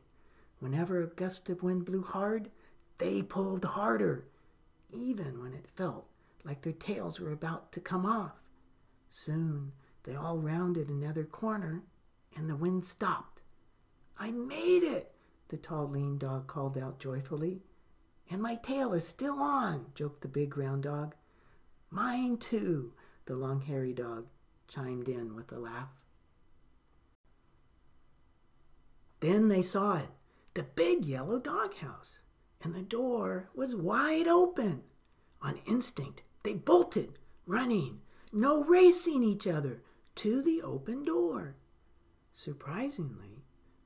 Whenever 0.59 1.01
a 1.01 1.07
gust 1.07 1.49
of 1.49 1.63
wind 1.63 1.85
blew 1.85 2.03
hard, 2.03 2.49
they 2.97 3.21
pulled 3.21 3.63
harder, 3.63 4.25
even 4.91 5.41
when 5.41 5.53
it 5.53 5.67
felt 5.75 6.07
like 6.43 6.61
their 6.61 6.73
tails 6.73 7.19
were 7.19 7.31
about 7.31 7.71
to 7.71 7.79
come 7.79 8.05
off. 8.05 8.33
Soon 9.09 9.71
they 10.03 10.15
all 10.15 10.37
rounded 10.39 10.89
another 10.89 11.23
corner 11.23 11.83
and 12.35 12.49
the 12.49 12.55
wind 12.55 12.85
stopped. 12.85 13.41
I 14.17 14.31
made 14.31 14.83
it, 14.83 15.13
the 15.47 15.57
tall 15.57 15.87
lean 15.89 16.17
dog 16.17 16.47
called 16.47 16.77
out 16.77 16.99
joyfully. 16.99 17.61
And 18.29 18.41
my 18.41 18.55
tail 18.55 18.93
is 18.93 19.07
still 19.07 19.39
on, 19.39 19.87
joked 19.95 20.21
the 20.21 20.27
big 20.27 20.57
round 20.57 20.83
dog. 20.83 21.15
Mine 21.89 22.37
too, 22.37 22.93
the 23.25 23.35
long 23.35 23.61
hairy 23.61 23.93
dog 23.93 24.27
chimed 24.67 25.07
in 25.07 25.35
with 25.35 25.51
a 25.51 25.57
laugh. 25.57 25.89
Then 29.21 29.47
they 29.47 29.61
saw 29.61 29.97
it. 29.97 30.09
The 30.59 30.63
big 30.63 31.05
yellow 31.05 31.39
doghouse, 31.39 32.19
and 32.61 32.75
the 32.75 32.81
door 32.81 33.49
was 33.55 33.73
wide 33.73 34.27
open. 34.27 34.83
On 35.41 35.57
instinct, 35.65 36.21
they 36.43 36.53
bolted, 36.53 37.17
running, 37.45 38.01
no 38.33 38.65
racing 38.65 39.23
each 39.23 39.47
other, 39.47 39.81
to 40.15 40.41
the 40.41 40.61
open 40.61 41.05
door. 41.05 41.55
Surprisingly, 42.33 43.45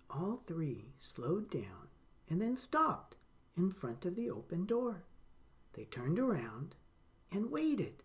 all 0.09 0.41
three 0.47 0.95
slowed 0.97 1.51
down 1.51 1.89
and 2.27 2.41
then 2.41 2.57
stopped 2.57 3.17
in 3.55 3.69
front 3.69 4.03
of 4.03 4.15
the 4.15 4.31
open 4.31 4.65
door. 4.65 5.03
They 5.73 5.83
turned 5.83 6.17
around 6.17 6.73
and 7.31 7.51
waited. 7.51 8.01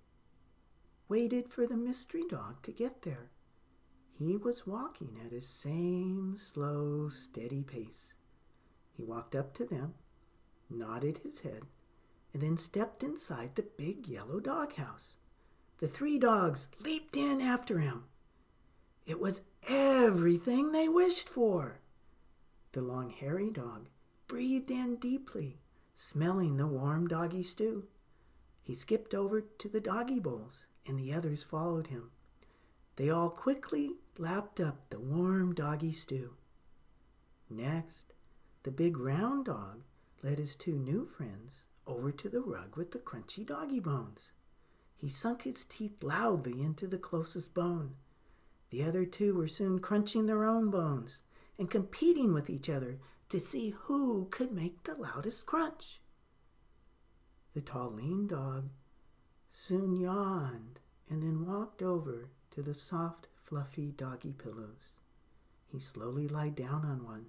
Waited 1.09 1.48
for 1.48 1.66
the 1.66 1.74
mystery 1.74 2.24
dog 2.28 2.61
to 2.64 2.70
get 2.70 3.00
there. 3.00 3.31
He 4.18 4.37
was 4.37 4.66
walking 4.66 5.18
at 5.24 5.33
his 5.33 5.48
same 5.48 6.37
slow, 6.37 7.09
steady 7.09 7.62
pace. 7.62 8.12
He 8.98 9.04
walked 9.04 9.37
up 9.37 9.54
to 9.54 9.64
them, 9.64 9.94
nodded 10.68 11.18
his 11.18 11.40
head, 11.40 11.62
and 12.34 12.42
then 12.42 12.58
stepped 12.58 13.04
inside 13.04 13.54
the 13.54 13.62
big 13.62 14.08
yellow 14.08 14.40
doghouse. 14.40 15.16
The 15.78 15.87
three 15.87 16.18
dogs 16.18 16.66
leaped 16.80 17.16
in 17.16 17.40
after 17.40 17.78
him. 17.78 18.06
It 19.06 19.20
was 19.20 19.42
everything 19.68 20.72
they 20.72 20.88
wished 20.88 21.28
for. 21.28 21.78
The 22.72 22.82
long 22.82 23.11
hairy 23.11 23.50
dog 23.50 23.88
breathed 24.26 24.70
in 24.70 24.96
deeply, 24.96 25.61
smelling 25.94 26.56
the 26.56 26.66
warm 26.66 27.06
doggy 27.06 27.44
stew. 27.44 27.87
He 28.62 28.74
skipped 28.74 29.14
over 29.14 29.40
to 29.40 29.68
the 29.68 29.80
doggy 29.80 30.18
bowls, 30.18 30.66
and 30.84 30.98
the 30.98 31.14
others 31.14 31.44
followed 31.44 31.87
him. 31.87 32.11
They 32.96 33.11
all 33.11 33.30
quickly 33.30 33.92
lapped 34.18 34.58
up 34.58 34.90
the 34.90 34.98
warm 34.98 35.54
doggy 35.54 35.92
stew. 35.92 36.34
Next, 37.48 38.12
the 38.68 38.72
big 38.72 38.98
round 38.98 39.46
dog 39.46 39.83
led 40.22 40.38
his 40.38 40.54
two 40.54 40.74
new 40.74 41.07
friends 41.07 41.62
over 41.87 42.12
to 42.12 42.28
the 42.28 42.42
rug 42.42 42.76
with 42.76 42.90
the 42.90 42.98
crunchy 42.98 43.42
doggy 43.42 43.81
bones. 43.81 44.33
He 44.94 45.09
sunk 45.09 45.44
his 45.44 45.64
teeth 45.64 46.02
loudly 46.02 46.61
into 46.61 46.87
the 46.87 46.98
closest 46.98 47.54
bone. 47.54 47.94
The 48.68 48.83
other 48.83 49.07
two 49.07 49.35
were 49.35 49.48
soon 49.48 49.78
crunching 49.78 50.26
their 50.26 50.44
own 50.44 50.68
bones 50.68 51.22
and 51.59 51.70
competing 51.70 52.35
with 52.35 52.50
each 52.50 52.68
other 52.68 52.98
to 53.31 53.40
see 53.40 53.70
who 53.70 54.28
could 54.31 54.52
make 54.52 54.83
the 54.83 54.94
loudest 54.94 55.46
crunch. 55.46 56.02
The 57.54 57.62
tall, 57.62 57.92
lean 57.92 58.26
dog 58.26 58.68
soon 59.50 59.96
yawned 59.96 60.78
and 61.09 61.22
then 61.22 61.46
walked 61.46 61.81
over 61.81 62.28
to 62.50 62.61
the 62.61 62.74
soft, 62.74 63.28
fluffy 63.35 63.92
doggy 63.92 64.35
pillows. 64.35 65.00
He 65.72 65.78
slowly 65.78 66.28
lay 66.28 66.50
down 66.50 66.85
on 66.85 67.02
one. 67.02 67.28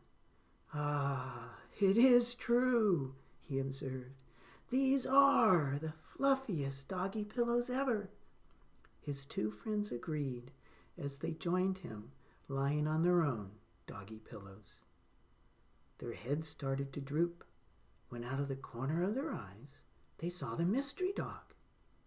Ah, 0.73 1.57
it 1.79 1.97
is 1.97 2.35
true, 2.35 3.15
he 3.41 3.59
observed. 3.59 4.13
These 4.69 5.05
are 5.05 5.79
the 5.81 5.93
fluffiest 6.03 6.87
doggy 6.87 7.23
pillows 7.23 7.69
ever. 7.69 8.09
His 9.01 9.25
two 9.25 9.49
friends 9.49 9.91
agreed 9.91 10.51
as 10.97 11.17
they 11.17 11.31
joined 11.31 11.79
him 11.79 12.11
lying 12.47 12.87
on 12.87 13.01
their 13.01 13.23
own 13.23 13.51
doggy 13.87 14.19
pillows. 14.19 14.81
Their 15.97 16.13
heads 16.13 16.47
started 16.47 16.93
to 16.93 17.01
droop 17.01 17.43
when 18.09 18.23
out 18.23 18.39
of 18.39 18.47
the 18.47 18.55
corner 18.55 19.03
of 19.03 19.15
their 19.15 19.31
eyes 19.31 19.83
they 20.17 20.29
saw 20.29 20.55
the 20.55 20.65
mystery 20.65 21.13
dog. 21.15 21.53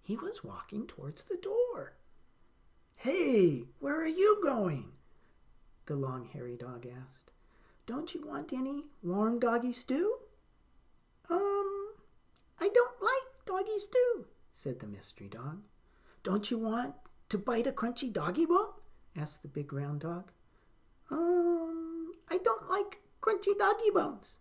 He 0.03 0.17
was 0.17 0.45
walking 0.45 0.87
towards 0.87 1.25
the 1.25 1.37
door. 1.37 1.95
Hey, 2.97 3.65
where 3.79 4.01
are 4.01 4.07
you 4.07 4.41
going? 4.43 4.93
The 5.87 5.97
long 5.97 6.27
hairy 6.27 6.57
dog 6.57 6.87
asked. 6.87 7.22
Don't 7.87 8.15
you 8.15 8.25
want 8.27 8.53
any 8.53 8.85
warm 9.03 9.39
doggy 9.39 9.73
stew? 9.73 10.19
Um, 11.29 11.93
I 12.61 12.69
don't 12.73 13.01
like 13.03 13.45
doggy 13.45 13.79
stew, 13.79 14.27
said 14.53 14.81
the 14.81 14.87
mystery 14.87 15.29
dog. 15.29 15.63
Don't 16.23 16.51
you 16.51 16.59
want 16.59 16.95
to 17.29 17.39
bite 17.39 17.67
a 17.67 17.73
crunchy 17.73 18.13
doggy 18.13 18.47
bone? 18.47 18.73
asked 19.17 19.43
the 19.43 19.49
big 19.49 19.73
round 19.73 20.01
dog. 20.01 20.31
Um, 21.11 22.13
I 22.31 22.39
don't 22.39 22.69
like 22.71 23.01
crunchy 23.21 23.57
doggy 23.59 23.91
bones. 23.93 24.39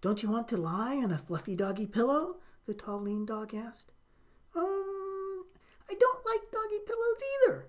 Don't 0.00 0.22
you 0.22 0.30
want 0.30 0.48
to 0.48 0.56
lie 0.56 0.96
on 0.96 1.10
a 1.10 1.18
fluffy 1.18 1.54
doggy 1.56 1.86
pillow? 1.86 2.36
the 2.66 2.74
tall 2.74 3.00
lean 3.00 3.24
dog 3.24 3.54
asked. 3.54 3.92
Um, 4.54 5.44
I 5.88 5.94
don't 5.98 6.26
like 6.26 6.50
doggy 6.52 6.80
pillows 6.86 7.22
either. 7.46 7.66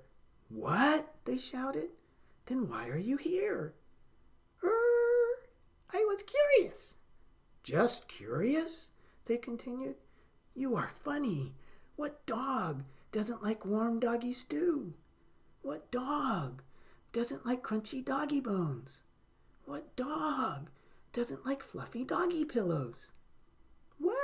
What? 0.49 1.13
they 1.25 1.37
shouted. 1.37 1.89
Then 2.47 2.67
why 2.67 2.89
are 2.89 2.97
you 2.97 3.15
here? 3.15 3.75
Er, 4.63 4.69
I 5.91 6.03
was 6.07 6.23
curious. 6.23 6.95
Just 7.63 8.07
curious? 8.07 8.91
They 9.25 9.37
continued. 9.37 9.95
You 10.55 10.75
are 10.75 10.91
funny. 11.03 11.53
What 11.95 12.25
dog 12.25 12.83
doesn't 13.11 13.43
like 13.43 13.65
warm 13.65 13.99
doggy 13.99 14.33
stew? 14.33 14.93
What 15.61 15.91
dog 15.91 16.61
doesn't 17.11 17.45
like 17.45 17.63
crunchy 17.63 18.03
doggy 18.03 18.39
bones? 18.39 19.01
What 19.65 19.95
dog 19.95 20.69
doesn't 21.11 21.45
like 21.45 21.61
fluffy 21.61 22.03
doggy 22.03 22.45
pillows? 22.45 23.11
Well, 23.99 24.15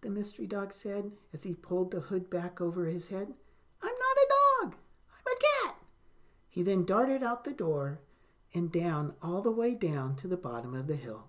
the 0.00 0.10
mystery 0.10 0.46
dog 0.46 0.72
said 0.72 1.12
as 1.32 1.44
he 1.44 1.54
pulled 1.54 1.90
the 1.90 2.00
hood 2.00 2.30
back 2.30 2.60
over 2.60 2.86
his 2.86 3.08
head, 3.08 3.34
I'm 3.82 3.94
not 3.94 3.94
a 3.94 4.28
dog. 4.64 4.74
I'm 5.12 5.32
a 5.32 5.66
cat. 5.66 5.76
He 6.48 6.62
then 6.62 6.84
darted 6.84 7.22
out 7.22 7.44
the 7.44 7.52
door 7.52 8.00
and 8.54 8.72
down 8.72 9.14
all 9.22 9.42
the 9.42 9.50
way 9.50 9.74
down 9.74 10.16
to 10.16 10.28
the 10.28 10.36
bottom 10.36 10.74
of 10.74 10.86
the 10.86 10.96
hill. 10.96 11.28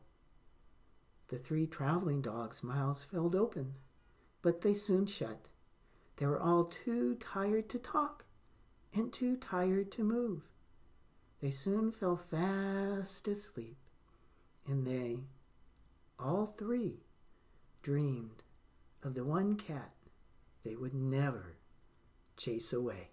The 1.28 1.38
three 1.38 1.68
traveling 1.68 2.22
dogs' 2.22 2.64
mouths 2.64 3.04
fell 3.04 3.36
open, 3.36 3.76
but 4.42 4.62
they 4.62 4.74
soon 4.74 5.06
shut. 5.06 5.48
They 6.16 6.26
were 6.26 6.40
all 6.40 6.66
too 6.66 7.16
tired 7.16 7.70
to 7.70 7.80
talk 7.80 8.26
and 8.94 9.14
too 9.14 9.38
tired 9.38 9.92
to 9.94 10.04
move. 10.04 10.42
They 11.42 11.52
soon 11.52 11.92
fell 11.92 12.18
fast 12.18 13.28
asleep, 13.28 13.78
and 14.68 14.86
they, 14.86 15.20
all 16.18 16.46
three, 16.46 17.04
dreamed 17.82 18.44
of 19.04 19.14
the 19.14 19.24
one 19.24 19.56
cat 19.56 19.94
they 20.64 20.76
would 20.76 20.94
never 20.94 21.58
chase 22.36 22.74
away. 22.74 23.12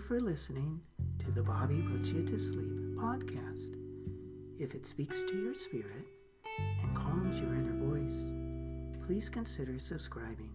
For 0.00 0.20
listening 0.20 0.80
to 1.18 1.30
the 1.30 1.42
Bobby 1.42 1.82
Puts 1.82 2.10
You 2.10 2.22
to 2.24 2.38
Sleep 2.38 2.72
podcast. 2.96 3.76
If 4.58 4.74
it 4.74 4.86
speaks 4.86 5.22
to 5.24 5.42
your 5.42 5.54
spirit 5.54 6.06
and 6.82 6.96
calms 6.96 7.38
your 7.38 7.54
inner 7.54 7.76
voice, 7.76 8.30
please 9.04 9.28
consider 9.28 9.78
subscribing. 9.78 10.52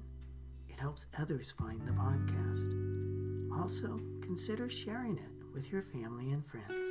It 0.67 0.79
helps 0.79 1.05
others 1.19 1.53
find 1.57 1.85
the 1.85 1.91
podcast. 1.91 3.59
Also, 3.61 3.99
consider 4.21 4.69
sharing 4.69 5.17
it 5.17 5.53
with 5.53 5.71
your 5.71 5.83
family 5.83 6.31
and 6.31 6.43
friends. 6.45 6.89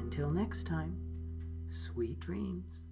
Until 0.00 0.30
next 0.30 0.66
time, 0.66 0.96
sweet 1.70 2.18
dreams. 2.18 2.86